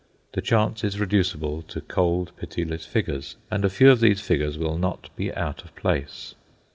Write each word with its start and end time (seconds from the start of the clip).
The 0.33 0.41
chance 0.41 0.83
is 0.83 0.99
reducible 0.99 1.61
to 1.67 1.79
cold, 1.79 2.31
pitiless 2.35 2.87
figures, 2.87 3.35
and 3.51 3.63
a 3.63 3.69
few 3.69 3.91
of 3.91 3.99
these 3.99 4.19
figures 4.19 4.57
will 4.57 4.79
not 4.79 5.15
be 5.15 5.31
out 5.35 5.63
of 5.63 5.75
place. 5.75 6.33